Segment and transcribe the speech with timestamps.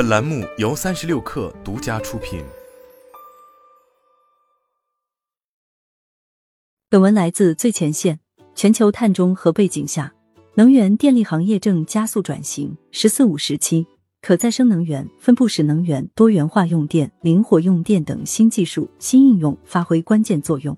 [0.00, 2.42] 本栏目由三十六氪独家出品。
[6.88, 8.18] 本文来自最前线。
[8.54, 10.14] 全球碳中和背景下，
[10.54, 12.74] 能源电力行业正加速转型。
[12.90, 13.86] “十四五”时期，
[14.22, 20.74] 可再生能源、分布式能源、多元化用电、灵活用电等新技术、新应用发挥关键作用。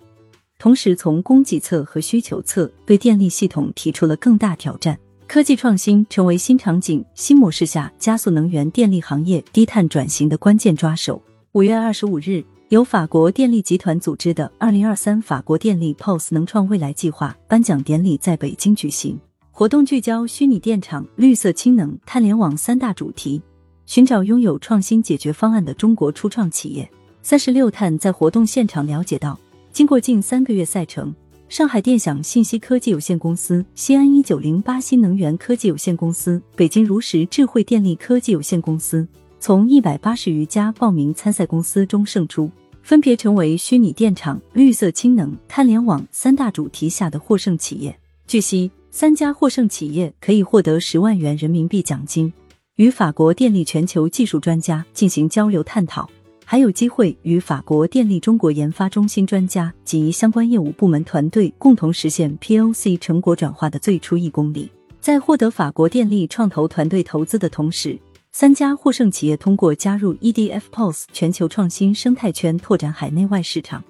[0.58, 4.98] 同时，从供给侧和需求侧对电力系统提出了更大挑战。
[5.32, 11.22] 科技创新成为新场景、新模式下加速能源电力行业低碳转型的关键抓手。
[11.52, 19.18] 五月二十五日，由法国电力集团组织的二零二三法国电力 POS 能创未来计划颁奖典礼在北京举行。
[19.50, 23.40] 活动聚焦虚拟电厂、绿色氢能、碳联网三大主题，
[23.86, 26.86] 寻找拥有创新解决方案的中国初创企业。
[27.22, 29.40] 三十六碳在活动现场了解到。
[29.72, 31.14] 经过近三个月赛程，
[31.52, 39.06] 上海电享信息科技有限公司、西安一九零八新能源科技有限公司、北京如实智慧电力科技有限公司
[39.38, 42.50] 从一百八十余家报名参赛公司中胜出，
[42.82, 47.94] 分别成为虚拟电厂、绿色氢能、碳联网三大主题下的获胜企业。
[48.26, 52.32] 据悉，三家获胜企业可以获得十万元人民币奖金，
[52.76, 56.08] 与法国电力全球技术专家进行交流探讨。
[56.44, 64.70] 还有机会与法国电力中国研发中心专家及相关业务部门团队共同实现 POC 成果转化的最初一公里。
[65.00, 67.98] 在获得法国电力创投团队投资的同时，
[68.32, 73.82] 三家获胜企业通过加入 EDF POS 全球创新生态圈，拓展海内外市场，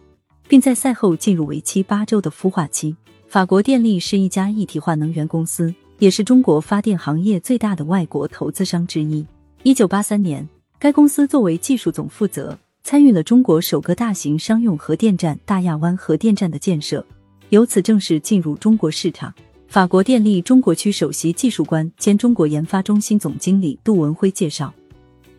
[0.47, 2.97] 并在赛后进入为期八周的孵化期。
[3.27, 9.27] 法国电力是一家一体化能源公司，也是中国发电行业最大的外国投资商之一。
[9.65, 10.49] 一九八三年。
[10.83, 17.07] 该公司作为技术总负责，参与了中国首个大型商用核电站大亚湾核电站的建设，
[17.51, 19.33] 由此正式进入中国市场。
[19.69, 24.75] 法国电力中国区首席技术官兼中国研发中心总经理杜文辉介绍，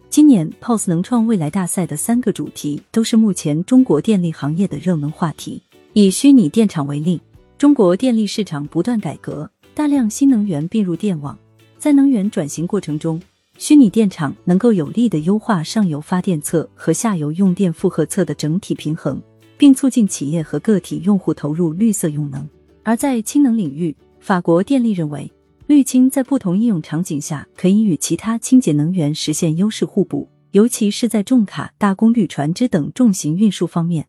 [0.09, 5.61] 今年 POS 能创未来大赛的三个主题都是目前中国电力行业的热门话题。
[5.91, 7.19] 以虚拟电厂为例，
[7.57, 11.37] 中国电力市场不断改革，大量新能源并入电网，
[11.77, 13.21] 在能源转型过程中。
[13.57, 19.21] 虚拟电厂能够有力的优化上游发电侧和下游用电负荷侧的整体平衡，
[19.57, 22.47] 并促进企业和个体用户投入绿色用能。
[22.83, 25.31] 而在氢能领域，法国电力认为，
[25.67, 34.07] 绿氢在不同应用场景下可以与其他清洁能源实现优势互补，尤其是在重卡、大功率船只等重型运输方面，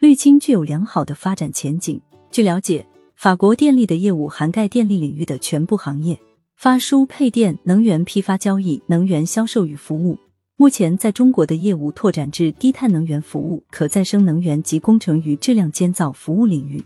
[0.00, 2.00] 绿氢具有良好的发展前景。
[2.30, 6.18] 据了解，法国电力的业务涵盖电力领域的全部行业。
[6.56, 10.18] 发输配电、能源批发交易、能源销售与服务，
[10.56, 16.82] 目前在中国的业务拓展至低碳能源服务、可再生能源及工程与质量监造服务领域，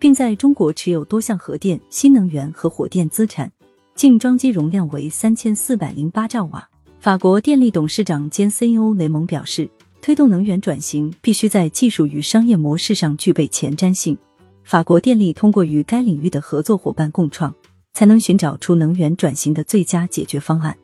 [0.00, 3.50] 并在中国持有多项核电、新能源和火电资产，
[3.94, 6.68] 净装机容量为三千四百零八兆瓦。
[6.98, 9.70] 法国电力董事长兼 CEO 雷蒙表示，
[10.02, 14.18] 推动能源转型必须在技术与商业模式上具备前瞻性。
[14.64, 17.54] 法国电力通过与该领域的合作伙伴共创。
[17.94, 20.76] 才能寻找出能源转型的最佳解决方案。